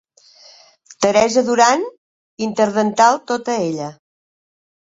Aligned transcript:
Teresa 1.05 1.43
Duran, 1.51 1.85
interdental 2.47 3.23
tota 3.35 3.61
ella. 3.69 3.95